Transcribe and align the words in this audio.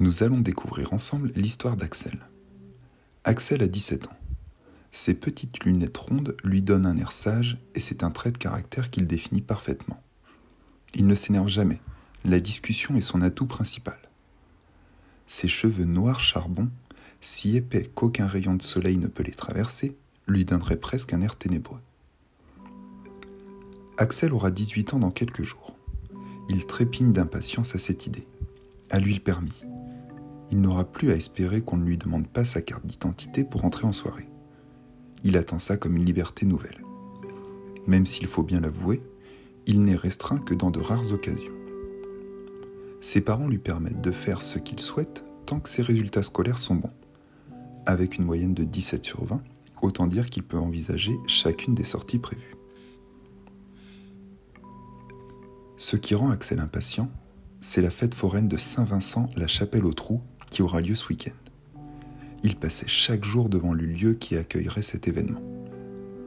Nous 0.00 0.22
allons 0.22 0.40
découvrir 0.40 0.94
ensemble 0.94 1.30
l'histoire 1.36 1.76
d'Axel. 1.76 2.18
Axel 3.24 3.62
a 3.62 3.68
17 3.68 4.06
ans. 4.06 4.16
Ses 4.92 5.12
petites 5.12 5.62
lunettes 5.62 5.98
rondes 5.98 6.38
lui 6.42 6.62
donnent 6.62 6.86
un 6.86 6.96
air 6.96 7.12
sage 7.12 7.58
et 7.74 7.80
c'est 7.80 8.02
un 8.02 8.10
trait 8.10 8.32
de 8.32 8.38
caractère 8.38 8.88
qu'il 8.88 9.06
définit 9.06 9.42
parfaitement. 9.42 10.02
Il 10.94 11.06
ne 11.06 11.14
s'énerve 11.14 11.48
jamais, 11.48 11.82
la 12.24 12.40
discussion 12.40 12.96
est 12.96 13.02
son 13.02 13.20
atout 13.20 13.44
principal. 13.44 13.98
Ses 15.26 15.48
cheveux 15.48 15.84
noirs 15.84 16.22
charbon, 16.22 16.70
si 17.20 17.58
épais 17.58 17.90
qu'aucun 17.94 18.26
rayon 18.26 18.54
de 18.54 18.62
soleil 18.62 18.96
ne 18.96 19.06
peut 19.06 19.22
les 19.22 19.32
traverser, 19.32 19.98
lui 20.26 20.46
donneraient 20.46 20.80
presque 20.80 21.12
un 21.12 21.20
air 21.20 21.36
ténébreux. 21.36 21.80
Axel 23.98 24.32
aura 24.32 24.50
18 24.50 24.94
ans 24.94 24.98
dans 24.98 25.10
quelques 25.10 25.42
jours. 25.42 25.76
Il 26.48 26.64
trépigne 26.64 27.12
d'impatience 27.12 27.74
à 27.74 27.78
cette 27.78 28.06
idée. 28.06 28.26
À 28.88 28.98
lui 28.98 29.12
le 29.12 29.20
permis. 29.20 29.62
Il 30.50 30.60
n'aura 30.60 30.84
plus 30.84 31.12
à 31.12 31.16
espérer 31.16 31.62
qu'on 31.62 31.76
ne 31.76 31.84
lui 31.84 31.96
demande 31.96 32.26
pas 32.26 32.44
sa 32.44 32.60
carte 32.60 32.84
d'identité 32.84 33.44
pour 33.44 33.64
entrer 33.64 33.86
en 33.86 33.92
soirée. 33.92 34.28
Il 35.22 35.36
attend 35.36 35.58
ça 35.58 35.76
comme 35.76 35.96
une 35.96 36.04
liberté 36.04 36.46
nouvelle. 36.46 36.84
Même 37.86 38.06
s'il 38.06 38.26
faut 38.26 38.42
bien 38.42 38.60
l'avouer, 38.60 39.02
il 39.66 39.84
n'est 39.84 39.96
restreint 39.96 40.38
que 40.38 40.54
dans 40.54 40.70
de 40.70 40.80
rares 40.80 41.12
occasions. 41.12 41.52
Ses 43.00 43.20
parents 43.20 43.48
lui 43.48 43.58
permettent 43.58 44.00
de 44.00 44.10
faire 44.10 44.42
ce 44.42 44.58
qu'il 44.58 44.80
souhaite 44.80 45.24
tant 45.46 45.60
que 45.60 45.68
ses 45.68 45.82
résultats 45.82 46.22
scolaires 46.22 46.58
sont 46.58 46.74
bons. 46.74 46.92
Avec 47.86 48.16
une 48.16 48.24
moyenne 48.24 48.54
de 48.54 48.64
17 48.64 49.04
sur 49.04 49.24
20, 49.24 49.42
autant 49.82 50.06
dire 50.06 50.28
qu'il 50.28 50.42
peut 50.42 50.58
envisager 50.58 51.18
chacune 51.26 51.74
des 51.74 51.84
sorties 51.84 52.18
prévues. 52.18 52.56
Ce 55.76 55.96
qui 55.96 56.14
rend 56.14 56.30
Axel 56.30 56.60
impatient, 56.60 57.08
c'est 57.60 57.82
la 57.82 57.90
fête 57.90 58.14
foraine 58.14 58.48
de 58.48 58.58
Saint-Vincent, 58.58 59.30
la 59.36 59.46
chapelle 59.46 59.84
aux 59.84 59.94
trous, 59.94 60.20
qui 60.50 60.62
aura 60.62 60.80
lieu 60.80 60.94
ce 60.94 61.08
week-end. 61.08 61.32
Il 62.42 62.56
passait 62.56 62.88
chaque 62.88 63.24
jour 63.24 63.48
devant 63.48 63.72
le 63.72 63.84
lieu 63.84 64.14
qui 64.14 64.36
accueillerait 64.36 64.82
cet 64.82 65.08
événement. 65.08 65.40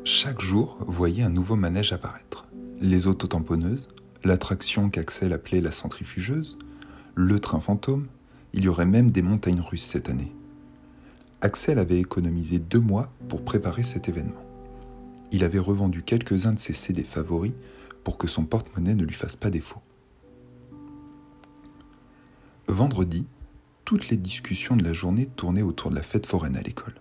Chaque 0.03 0.41
jour 0.41 0.77
voyait 0.87 1.23
un 1.23 1.29
nouveau 1.29 1.55
manège 1.55 1.93
apparaître. 1.93 2.45
Les 2.79 3.07
autotamponneuses, 3.07 3.87
l'attraction 4.23 4.89
qu'Axel 4.89 5.33
appelait 5.33 5.61
la 5.61 5.71
centrifugeuse, 5.71 6.57
le 7.15 7.39
train 7.39 7.59
fantôme, 7.59 8.07
il 8.53 8.63
y 8.63 8.67
aurait 8.67 8.85
même 8.85 9.11
des 9.11 9.21
montagnes 9.21 9.61
russes 9.61 9.85
cette 9.85 10.09
année. 10.09 10.31
Axel 11.41 11.79
avait 11.79 11.99
économisé 11.99 12.59
deux 12.59 12.79
mois 12.79 13.11
pour 13.27 13.43
préparer 13.43 13.83
cet 13.83 14.07
événement. 14.07 14.45
Il 15.31 15.43
avait 15.43 15.59
revendu 15.59 16.03
quelques-uns 16.03 16.53
de 16.53 16.59
ses 16.59 16.73
CD 16.73 17.03
favoris 17.03 17.53
pour 18.03 18.17
que 18.17 18.27
son 18.27 18.45
porte-monnaie 18.45 18.95
ne 18.95 19.03
lui 19.03 19.15
fasse 19.15 19.35
pas 19.35 19.49
défaut. 19.49 19.81
Vendredi, 22.67 23.27
toutes 23.93 24.09
les 24.09 24.17
discussions 24.17 24.75
de 24.75 24.83
la 24.83 24.91
journée 24.91 25.27
tournaient 25.27 25.61
autour 25.61 25.91
de 25.91 25.95
la 25.95 26.01
fête 26.01 26.25
foraine 26.25 26.57
à 26.57 26.63
l'école. 26.63 26.95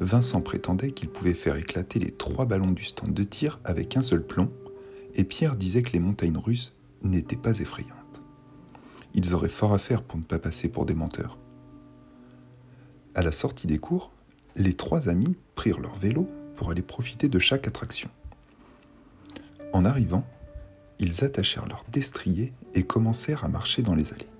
Vincent 0.00 0.40
prétendait 0.40 0.92
qu'il 0.92 1.10
pouvait 1.10 1.34
faire 1.34 1.56
éclater 1.56 1.98
les 1.98 2.12
trois 2.12 2.46
ballons 2.46 2.70
du 2.70 2.82
stand 2.82 3.12
de 3.12 3.24
tir 3.24 3.60
avec 3.62 3.94
un 3.98 4.00
seul 4.00 4.24
plomb, 4.24 4.50
et 5.14 5.24
Pierre 5.24 5.54
disait 5.54 5.82
que 5.82 5.92
les 5.92 6.00
montagnes 6.00 6.38
russes 6.38 6.72
n'étaient 7.02 7.36
pas 7.36 7.58
effrayantes. 7.58 8.22
Ils 9.12 9.34
auraient 9.34 9.50
fort 9.50 9.74
à 9.74 9.78
faire 9.78 10.02
pour 10.02 10.18
ne 10.18 10.24
pas 10.24 10.38
passer 10.38 10.70
pour 10.70 10.86
des 10.86 10.94
menteurs. 10.94 11.36
À 13.14 13.20
la 13.20 13.30
sortie 13.30 13.66
des 13.66 13.76
cours, 13.76 14.10
les 14.56 14.72
trois 14.72 15.10
amis 15.10 15.36
prirent 15.54 15.80
leur 15.80 15.96
vélo 15.96 16.26
pour 16.56 16.70
aller 16.70 16.80
profiter 16.80 17.28
de 17.28 17.38
chaque 17.38 17.68
attraction. 17.68 18.08
En 19.74 19.84
arrivant, 19.84 20.26
ils 20.98 21.22
attachèrent 21.22 21.68
leurs 21.68 21.84
destriers 21.92 22.54
et 22.72 22.82
commencèrent 22.82 23.44
à 23.44 23.48
marcher 23.48 23.82
dans 23.82 23.94
les 23.94 24.14
allées. 24.14 24.33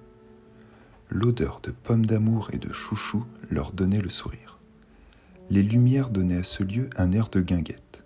L'odeur 1.15 1.61
de 1.63 1.71
pommes 1.71 2.05
d'amour 2.05 2.49
et 2.53 2.59
de 2.59 2.73
chouchou 2.73 3.25
leur 3.49 3.71
donnait 3.71 4.01
le 4.01 4.09
sourire. 4.09 4.59
Les 5.49 5.63
lumières 5.63 6.11
donnaient 6.11 6.39
à 6.39 6.43
ce 6.43 6.65
lieu 6.65 6.91
un 6.97 7.13
air 7.13 7.29
de 7.29 7.41
guinguette. 7.41 8.03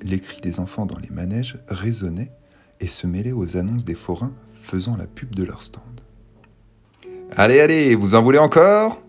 Les 0.00 0.18
cris 0.18 0.40
des 0.40 0.58
enfants 0.58 0.86
dans 0.86 0.98
les 0.98 1.10
manèges 1.10 1.58
résonnaient 1.68 2.32
et 2.80 2.86
se 2.86 3.06
mêlaient 3.06 3.32
aux 3.32 3.58
annonces 3.58 3.84
des 3.84 3.94
forains 3.94 4.32
faisant 4.62 4.96
la 4.96 5.06
pub 5.06 5.34
de 5.34 5.44
leur 5.44 5.62
stand. 5.62 6.00
Allez, 7.36 7.60
allez, 7.60 7.94
vous 7.94 8.14
en 8.14 8.22
voulez 8.22 8.38
encore? 8.38 9.02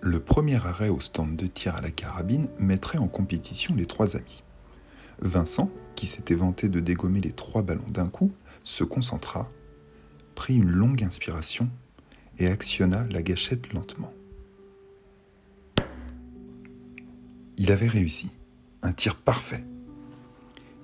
Le 0.00 0.18
premier 0.18 0.56
arrêt 0.56 0.88
au 0.88 0.98
stand 0.98 1.36
de 1.36 1.46
tir 1.46 1.76
à 1.76 1.82
la 1.82 1.92
carabine 1.92 2.48
mettrait 2.58 2.98
en 2.98 3.06
compétition 3.06 3.76
les 3.76 3.86
trois 3.86 4.16
amis. 4.16 4.42
Vincent, 5.20 5.70
qui 5.94 6.08
s'était 6.08 6.34
vanté 6.34 6.68
de 6.68 6.80
dégommer 6.80 7.20
les 7.20 7.32
trois 7.32 7.62
ballons 7.62 7.90
d'un 7.90 8.08
coup, 8.08 8.32
se 8.64 8.82
concentra, 8.82 9.48
prit 10.38 10.56
une 10.56 10.70
longue 10.70 11.02
inspiration 11.02 11.68
et 12.38 12.46
actionna 12.46 13.04
la 13.10 13.22
gâchette 13.22 13.72
lentement. 13.72 14.12
Il 17.56 17.72
avait 17.72 17.88
réussi. 17.88 18.30
Un 18.82 18.92
tir 18.92 19.16
parfait. 19.16 19.64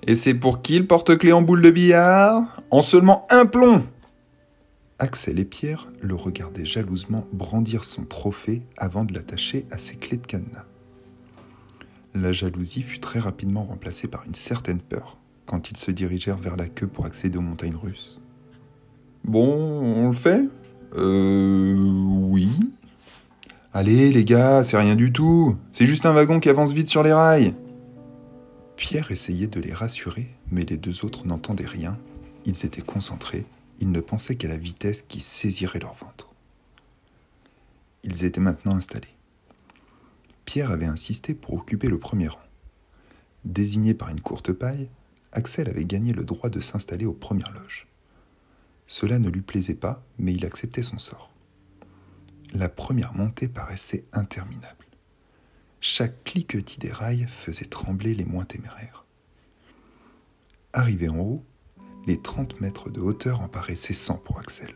Et 0.03 0.15
c'est 0.15 0.33
pour 0.33 0.61
qui 0.61 0.77
le 0.77 0.85
porte-clés 0.85 1.31
en 1.31 1.41
boule 1.41 1.61
de 1.61 1.71
billard? 1.71 2.61
En 2.69 2.81
seulement 2.81 3.25
un 3.31 3.45
plomb 3.45 3.85
Axel 4.99 5.39
et 5.39 5.45
Pierre 5.45 5.87
le 6.01 6.15
regardaient 6.15 6.65
jalousement 6.65 7.25
brandir 7.31 7.85
son 7.85 8.03
trophée 8.03 8.61
avant 8.75 9.05
de 9.05 9.13
l'attacher 9.13 9.67
à 9.71 9.77
ses 9.77 9.95
clés 9.95 10.17
de 10.17 10.27
cadenas. 10.27 10.65
La 12.13 12.33
jalousie 12.33 12.83
fut 12.83 12.99
très 12.99 13.19
rapidement 13.19 13.63
remplacée 13.63 14.09
par 14.09 14.25
une 14.25 14.35
certaine 14.35 14.81
peur 14.81 15.17
quand 15.45 15.71
ils 15.71 15.77
se 15.77 15.91
dirigèrent 15.91 16.39
vers 16.39 16.57
la 16.57 16.67
queue 16.67 16.87
pour 16.87 17.05
accéder 17.05 17.37
aux 17.37 17.41
montagnes 17.41 17.77
russes. 17.77 18.19
Bon, 19.25 19.43
on 19.43 20.07
le 20.07 20.13
fait? 20.13 20.41
Euh. 20.95 21.75
Oui. 21.75 22.49
Allez, 23.73 24.11
les 24.11 24.23
gars, 24.23 24.63
c'est 24.63 24.77
rien 24.77 24.95
du 24.95 25.11
tout. 25.11 25.57
C'est 25.73 25.85
juste 25.85 26.05
un 26.05 26.13
wagon 26.13 26.39
qui 26.39 26.49
avance 26.49 26.71
vite 26.71 26.87
sur 26.87 27.03
les 27.03 27.11
rails. 27.11 27.53
Pierre 28.77 29.11
essayait 29.11 29.47
de 29.47 29.59
les 29.59 29.73
rassurer, 29.73 30.29
mais 30.49 30.63
les 30.63 30.77
deux 30.77 31.03
autres 31.03 31.27
n'entendaient 31.27 31.65
rien. 31.65 31.97
Ils 32.45 32.65
étaient 32.65 32.81
concentrés 32.81 33.45
ils 33.79 33.91
ne 33.91 33.99
pensaient 33.99 34.35
qu'à 34.35 34.47
la 34.47 34.57
vitesse 34.57 35.01
qui 35.01 35.19
saisirait 35.19 35.79
leur 35.79 35.93
ventre. 35.93 36.29
Ils 38.03 38.23
étaient 38.23 38.41
maintenant 38.41 38.75
installés. 38.75 39.07
Pierre 40.45 40.71
avait 40.71 40.85
insisté 40.85 41.33
pour 41.33 41.55
occuper 41.55 41.87
le 41.87 41.99
premier 41.99 42.27
rang. 42.27 42.39
Désigné 43.43 43.93
par 43.93 44.09
une 44.09 44.21
courte 44.21 44.53
paille, 44.53 44.89
Axel 45.31 45.69
avait 45.69 45.85
gagné 45.85 46.13
le 46.13 46.23
droit 46.23 46.49
de 46.49 46.61
s'installer 46.61 47.05
aux 47.05 47.13
premières 47.13 47.51
loges. 47.51 47.87
Cela 48.87 49.19
ne 49.19 49.29
lui 49.29 49.41
plaisait 49.41 49.75
pas, 49.75 50.03
mais 50.17 50.33
il 50.33 50.45
acceptait 50.45 50.83
son 50.83 50.97
sort. 50.97 51.31
La 52.53 52.69
première 52.69 53.13
montée 53.13 53.47
paraissait 53.47 54.05
interminable. 54.13 54.85
Chaque 55.81 56.23
cliquetis 56.23 56.79
des 56.79 56.91
rails 56.91 57.27
faisait 57.27 57.65
trembler 57.65 58.15
les 58.15 58.25
moins 58.25 58.45
téméraires. 58.45 59.05
Arrivé 60.73 61.09
en 61.09 61.19
haut, 61.19 61.43
les 62.07 62.21
30 62.21 62.61
mètres 62.61 62.89
de 62.89 63.01
hauteur 63.01 63.41
en 63.41 63.47
paraissaient 63.47 63.93
100 63.93 64.17
pour 64.17 64.39
Axel. 64.39 64.73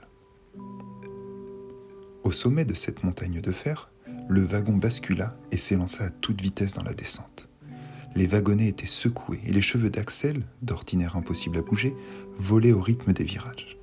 Au 2.23 2.31
sommet 2.31 2.65
de 2.65 2.73
cette 2.73 3.03
montagne 3.03 3.41
de 3.41 3.51
fer, 3.51 3.89
le 4.27 4.41
wagon 4.41 4.77
bascula 4.77 5.35
et 5.51 5.57
s'élança 5.57 6.05
à 6.05 6.09
toute 6.09 6.41
vitesse 6.41 6.73
dans 6.73 6.83
la 6.83 6.93
descente. 6.93 7.49
Les 8.15 8.27
wagonnets 8.27 8.67
étaient 8.67 8.85
secoués 8.85 9.41
et 9.45 9.51
les 9.51 9.61
cheveux 9.61 9.89
d'Axel, 9.89 10.45
d'ordinaire 10.61 11.15
impossible 11.15 11.57
à 11.57 11.61
bouger, 11.61 11.95
volaient 12.37 12.71
au 12.71 12.81
rythme 12.81 13.13
des 13.13 13.23
virages. 13.23 13.78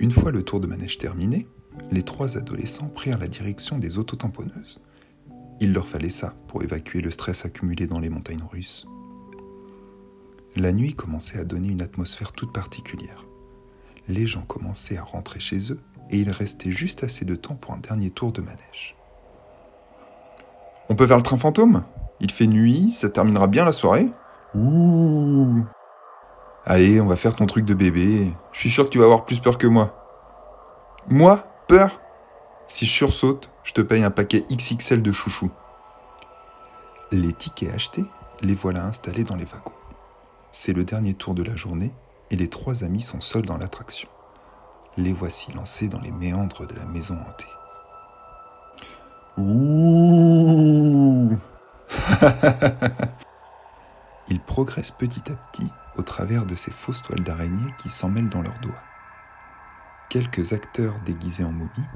Une 0.00 0.10
fois 0.10 0.32
le 0.32 0.42
tour 0.42 0.60
de 0.60 0.66
manège 0.66 0.98
terminé, 0.98 1.46
les 1.90 2.02
trois 2.02 2.36
adolescents 2.36 2.88
prirent 2.88 3.18
la 3.18 3.28
direction 3.28 3.78
des 3.78 3.98
autotamponneuses. 3.98 4.80
Il 5.60 5.72
leur 5.72 5.86
fallait 5.86 6.10
ça 6.10 6.34
pour 6.48 6.62
évacuer 6.62 7.00
le 7.00 7.10
stress 7.10 7.44
accumulé 7.44 7.86
dans 7.86 8.00
les 8.00 8.10
montagnes 8.10 8.44
russes. 8.50 8.86
La 10.56 10.72
nuit 10.72 10.94
commençait 10.94 11.38
à 11.38 11.44
donner 11.44 11.68
une 11.68 11.82
atmosphère 11.82 12.32
toute 12.32 12.52
particulière. 12.52 13.24
Les 14.08 14.26
gens 14.26 14.42
commençaient 14.42 14.98
à 14.98 15.02
rentrer 15.02 15.40
chez 15.40 15.72
eux 15.72 15.80
et 16.10 16.18
il 16.18 16.30
restait 16.30 16.72
juste 16.72 17.04
assez 17.04 17.24
de 17.24 17.34
temps 17.34 17.54
pour 17.54 17.72
un 17.72 17.78
dernier 17.78 18.10
tour 18.10 18.32
de 18.32 18.40
manège. 18.40 18.96
On 20.88 20.96
peut 20.96 21.06
faire 21.06 21.16
le 21.16 21.22
train 21.22 21.38
fantôme? 21.38 21.84
Il 22.20 22.30
fait 22.30 22.46
nuit, 22.46 22.90
ça 22.90 23.08
terminera 23.08 23.46
bien 23.46 23.64
la 23.64 23.72
soirée? 23.72 24.10
Ouh 24.54 25.64
Allez, 26.66 27.00
on 27.00 27.06
va 27.06 27.16
faire 27.16 27.34
ton 27.34 27.46
truc 27.46 27.64
de 27.64 27.74
bébé. 27.74 28.32
Je 28.54 28.60
suis 28.60 28.70
sûr 28.70 28.84
que 28.84 28.90
tu 28.90 28.98
vas 28.98 29.04
avoir 29.04 29.24
plus 29.24 29.40
peur 29.40 29.58
que 29.58 29.66
moi. 29.66 29.92
Moi 31.08 31.44
Peur? 31.66 32.00
Si 32.68 32.86
je 32.86 32.90
sursaute, 32.90 33.50
je 33.64 33.72
te 33.72 33.80
paye 33.80 34.04
un 34.04 34.12
paquet 34.12 34.46
XXL 34.50 35.02
de 35.02 35.12
chouchou. 35.12 35.50
Les 37.10 37.32
tickets 37.32 37.74
achetés, 37.74 38.04
les 38.40 38.54
voilà 38.54 38.84
installés 38.84 39.24
dans 39.24 39.34
les 39.34 39.44
wagons. 39.44 39.72
C'est 40.52 40.72
le 40.72 40.84
dernier 40.84 41.14
tour 41.14 41.34
de 41.34 41.42
la 41.42 41.56
journée 41.56 41.92
et 42.30 42.36
les 42.36 42.48
trois 42.48 42.84
amis 42.84 43.02
sont 43.02 43.20
seuls 43.20 43.44
dans 43.44 43.58
l'attraction. 43.58 44.08
Les 44.96 45.12
voici 45.12 45.52
lancés 45.52 45.88
dans 45.88 46.00
les 46.00 46.12
méandres 46.12 46.66
de 46.66 46.76
la 46.76 46.86
maison 46.86 47.18
hantée. 47.26 47.44
Ouh 49.36 51.36
Ils 54.34 54.40
progressent 54.40 54.90
petit 54.90 55.30
à 55.30 55.36
petit 55.36 55.70
au 55.94 56.02
travers 56.02 56.44
de 56.44 56.56
ces 56.56 56.72
fausses 56.72 57.02
toiles 57.02 57.22
d'araignée 57.22 57.72
qui 57.78 57.88
s'emmêlent 57.88 58.30
dans 58.30 58.42
leurs 58.42 58.58
doigts. 58.58 58.82
Quelques 60.10 60.52
acteurs 60.52 60.98
déguisés 61.06 61.44
en 61.44 61.52
momies, 61.52 61.88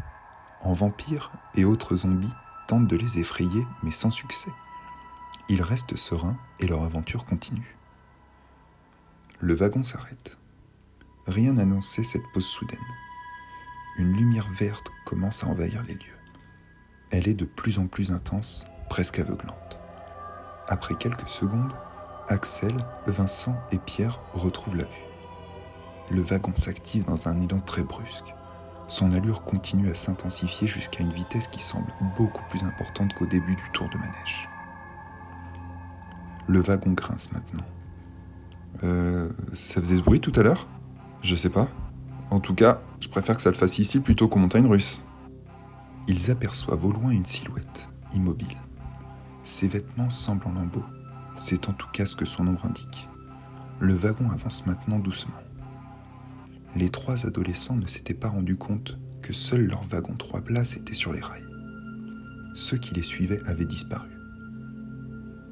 en 0.60 0.72
vampires 0.72 1.32
et 1.56 1.64
autres 1.64 1.96
zombies 1.96 2.32
tentent 2.68 2.86
de 2.86 2.94
les 2.94 3.18
effrayer, 3.18 3.66
mais 3.82 3.90
sans 3.90 4.12
succès. 4.12 4.52
Ils 5.48 5.62
restent 5.62 5.96
sereins 5.96 6.38
et 6.60 6.68
leur 6.68 6.84
aventure 6.84 7.26
continue. 7.26 7.76
Le 9.40 9.54
wagon 9.54 9.82
s'arrête. 9.82 10.38
Rien 11.26 11.54
n'annonçait 11.54 12.04
cette 12.04 12.30
pause 12.32 12.46
soudaine. 12.46 12.78
Une 13.96 14.16
lumière 14.16 14.48
verte 14.52 14.86
commence 15.04 15.42
à 15.42 15.48
envahir 15.48 15.82
les 15.82 15.94
lieux. 15.94 16.20
Elle 17.10 17.26
est 17.26 17.34
de 17.34 17.46
plus 17.46 17.80
en 17.80 17.88
plus 17.88 18.12
intense, 18.12 18.64
presque 18.88 19.18
aveuglante. 19.18 19.76
Après 20.68 20.94
quelques 20.94 21.28
secondes, 21.28 21.74
Axel, 22.28 22.76
Vincent 23.06 23.56
et 23.72 23.78
Pierre 23.78 24.20
retrouvent 24.34 24.76
la 24.76 24.84
vue. 24.84 25.06
Le 26.10 26.20
wagon 26.20 26.54
s'active 26.54 27.06
dans 27.06 27.26
un 27.26 27.40
élan 27.40 27.60
très 27.60 27.82
brusque. 27.82 28.34
Son 28.86 29.12
allure 29.12 29.44
continue 29.44 29.90
à 29.90 29.94
s'intensifier 29.94 30.68
jusqu'à 30.68 31.02
une 31.02 31.12
vitesse 31.12 31.48
qui 31.48 31.62
semble 31.62 31.92
beaucoup 32.18 32.42
plus 32.50 32.64
importante 32.64 33.14
qu'au 33.14 33.26
début 33.26 33.54
du 33.54 33.70
tour 33.72 33.88
de 33.88 33.96
manège. 33.96 34.48
Le 36.46 36.60
wagon 36.60 36.92
grince 36.92 37.32
maintenant. 37.32 37.64
Euh, 38.84 39.30
ça 39.54 39.80
faisait 39.80 39.96
ce 39.96 40.02
bruit 40.02 40.20
tout 40.20 40.32
à 40.36 40.42
l'heure? 40.42 40.66
Je 41.22 41.34
sais 41.34 41.50
pas. 41.50 41.68
En 42.30 42.40
tout 42.40 42.54
cas, 42.54 42.80
je 43.00 43.08
préfère 43.08 43.36
que 43.36 43.42
ça 43.42 43.50
le 43.50 43.56
fasse 43.56 43.78
ici 43.78 44.00
plutôt 44.00 44.28
qu'aux 44.28 44.38
montagnes 44.38 44.66
russes. 44.66 45.02
Ils 46.08 46.30
aperçoivent 46.30 46.84
au 46.84 46.92
loin 46.92 47.10
une 47.10 47.24
silhouette, 47.24 47.88
immobile. 48.12 48.56
Ses 49.44 49.68
vêtements 49.68 50.10
semblent 50.10 50.46
en 50.46 50.52
lambeaux. 50.52 50.84
C'est 51.38 51.68
en 51.68 51.72
tout 51.72 51.86
cas 51.92 52.04
ce 52.04 52.16
que 52.16 52.24
son 52.24 52.46
ombre 52.48 52.66
indique. 52.66 53.08
Le 53.78 53.94
wagon 53.94 54.28
avance 54.30 54.66
maintenant 54.66 54.98
doucement. 54.98 55.40
Les 56.74 56.90
trois 56.90 57.26
adolescents 57.26 57.76
ne 57.76 57.86
s'étaient 57.86 58.12
pas 58.12 58.28
rendus 58.28 58.56
compte 58.56 58.98
que 59.22 59.32
seul 59.32 59.66
leur 59.68 59.84
wagon 59.84 60.14
trois 60.14 60.40
places 60.40 60.76
était 60.76 60.94
sur 60.94 61.12
les 61.12 61.20
rails. 61.20 61.46
Ceux 62.54 62.76
qui 62.76 62.92
les 62.92 63.04
suivaient 63.04 63.40
avaient 63.46 63.64
disparu. 63.64 64.10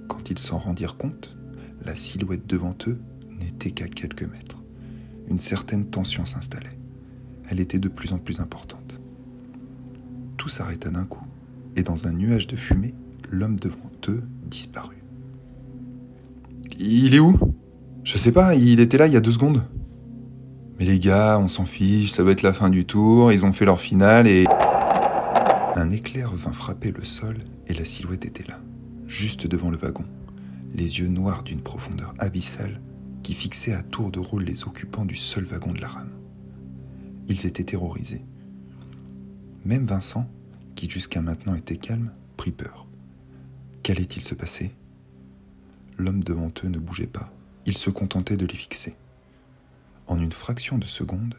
Quand 0.08 0.28
ils 0.28 0.38
s'en 0.40 0.58
rendirent 0.58 0.96
compte, 0.96 1.36
la 1.82 1.94
silhouette 1.94 2.48
devant 2.48 2.76
eux 2.88 2.98
n'était 3.38 3.70
qu'à 3.70 3.86
quelques 3.86 4.24
mètres. 4.24 4.60
Une 5.28 5.40
certaine 5.40 5.86
tension 5.86 6.24
s'installait. 6.24 6.78
Elle 7.48 7.60
était 7.60 7.78
de 7.78 7.88
plus 7.88 8.12
en 8.12 8.18
plus 8.18 8.40
importante. 8.40 9.00
Tout 10.36 10.48
s'arrêta 10.48 10.90
d'un 10.90 11.04
coup, 11.04 11.26
et 11.76 11.84
dans 11.84 12.08
un 12.08 12.12
nuage 12.12 12.48
de 12.48 12.56
fumée, 12.56 12.94
l'homme 13.30 13.58
devant 13.58 13.90
eux 14.08 14.24
disparut. 14.46 15.05
Il 16.78 17.14
est 17.14 17.18
où? 17.18 17.38
Je 18.04 18.18
sais 18.18 18.32
pas, 18.32 18.54
il 18.54 18.80
était 18.80 18.98
là 18.98 19.06
il 19.06 19.12
y 19.12 19.16
a 19.16 19.20
deux 19.20 19.32
secondes. 19.32 19.62
Mais 20.78 20.84
les 20.84 20.98
gars, 20.98 21.38
on 21.40 21.48
s'en 21.48 21.64
fiche, 21.64 22.12
ça 22.12 22.22
doit 22.22 22.32
être 22.32 22.42
la 22.42 22.52
fin 22.52 22.68
du 22.68 22.84
tour, 22.84 23.32
ils 23.32 23.44
ont 23.46 23.52
fait 23.52 23.64
leur 23.64 23.80
finale 23.80 24.26
et... 24.26 24.46
Un 25.74 25.90
éclair 25.90 26.32
vint 26.32 26.52
frapper 26.52 26.90
le 26.90 27.04
sol 27.04 27.38
et 27.66 27.74
la 27.74 27.84
silhouette 27.84 28.24
était 28.24 28.46
là, 28.46 28.60
juste 29.06 29.46
devant 29.46 29.70
le 29.70 29.76
wagon, 29.76 30.04
les 30.74 30.98
yeux 30.98 31.08
noirs 31.08 31.42
d'une 31.42 31.60
profondeur 31.60 32.14
abyssale 32.18 32.80
qui 33.22 33.34
fixait 33.34 33.74
à 33.74 33.82
tour 33.82 34.10
de 34.10 34.20
rôle 34.20 34.44
les 34.44 34.64
occupants 34.64 35.04
du 35.04 35.16
seul 35.16 35.44
wagon 35.44 35.72
de 35.72 35.80
la 35.80 35.88
rame. 35.88 36.12
Ils 37.28 37.46
étaient 37.46 37.64
terrorisés. 37.64 38.24
Même 39.64 39.84
Vincent, 39.84 40.28
qui 40.76 40.88
jusqu'à 40.88 41.22
maintenant 41.22 41.54
était 41.54 41.76
calme, 41.76 42.12
prit 42.36 42.52
peur. 42.52 42.86
Qu'allait-il 43.82 44.22
se 44.22 44.34
passer? 44.34 44.72
L'homme 45.98 46.22
devant 46.22 46.52
eux 46.62 46.68
ne 46.68 46.78
bougeait 46.78 47.06
pas, 47.06 47.30
il 47.64 47.76
se 47.76 47.90
contentait 47.90 48.36
de 48.36 48.46
les 48.46 48.54
fixer. 48.54 48.96
En 50.06 50.18
une 50.20 50.32
fraction 50.32 50.76
de 50.78 50.86
seconde, 50.86 51.34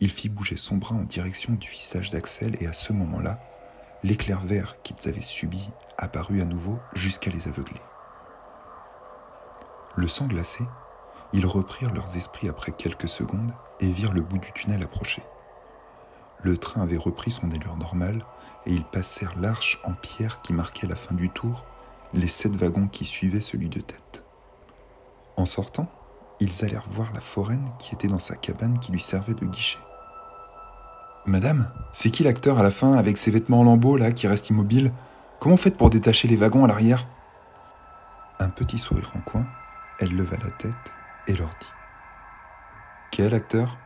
il 0.00 0.10
fit 0.10 0.28
bouger 0.28 0.56
son 0.56 0.76
bras 0.76 0.94
en 0.94 1.02
direction 1.02 1.52
du 1.54 1.68
visage 1.68 2.10
d'Axel 2.10 2.56
et 2.60 2.66
à 2.66 2.72
ce 2.72 2.92
moment-là, 2.92 3.38
l'éclair 4.02 4.40
vert 4.40 4.80
qu'ils 4.82 5.08
avaient 5.08 5.20
subi 5.20 5.70
apparut 5.98 6.40
à 6.40 6.46
nouveau 6.46 6.78
jusqu'à 6.94 7.30
les 7.30 7.48
aveugler. 7.48 7.80
Le 9.96 10.08
sang 10.08 10.26
glacé, 10.26 10.64
ils 11.32 11.46
reprirent 11.46 11.92
leurs 11.92 12.16
esprits 12.16 12.48
après 12.48 12.72
quelques 12.72 13.08
secondes 13.08 13.52
et 13.80 13.90
virent 13.90 14.12
le 14.12 14.22
bout 14.22 14.38
du 14.38 14.52
tunnel 14.52 14.82
approcher. 14.82 15.22
Le 16.42 16.56
train 16.56 16.82
avait 16.82 16.96
repris 16.96 17.30
son 17.30 17.50
allure 17.50 17.76
normale 17.76 18.24
et 18.64 18.72
ils 18.72 18.84
passèrent 18.84 19.38
l'arche 19.38 19.80
en 19.84 19.92
pierre 19.92 20.40
qui 20.40 20.52
marquait 20.52 20.86
la 20.86 20.96
fin 20.96 21.14
du 21.14 21.28
tour, 21.30 21.66
les 22.14 22.28
sept 22.28 22.54
wagons 22.56 22.88
qui 22.88 23.04
suivaient 23.04 23.40
celui 23.40 23.68
de 23.68 23.80
tête. 23.80 24.24
En 25.36 25.46
sortant, 25.46 25.88
ils 26.40 26.64
allèrent 26.64 26.88
voir 26.88 27.12
la 27.12 27.20
foraine 27.20 27.68
qui 27.78 27.94
était 27.94 28.08
dans 28.08 28.18
sa 28.18 28.36
cabane 28.36 28.78
qui 28.78 28.92
lui 28.92 29.00
servait 29.00 29.34
de 29.34 29.46
guichet. 29.46 29.78
Madame, 31.26 31.70
c'est 31.92 32.10
qui 32.10 32.22
l'acteur 32.22 32.58
à 32.58 32.62
la 32.62 32.70
fin 32.70 32.94
avec 32.94 33.18
ses 33.18 33.30
vêtements 33.30 33.60
en 33.60 33.64
lambeaux 33.64 33.96
là 33.96 34.12
qui 34.12 34.26
reste 34.26 34.50
immobile? 34.50 34.92
Comment 35.40 35.56
faites 35.56 35.76
pour 35.76 35.90
détacher 35.90 36.26
les 36.26 36.36
wagons 36.36 36.64
à 36.64 36.68
l'arrière? 36.68 37.06
Un 38.40 38.48
petit 38.48 38.78
sourire 38.78 39.12
en 39.14 39.20
coin, 39.20 39.46
elle 39.98 40.16
leva 40.16 40.36
la 40.42 40.50
tête 40.50 40.72
et 41.26 41.34
leur 41.34 41.48
dit 41.48 41.72
Quel 43.10 43.34
acteur? 43.34 43.76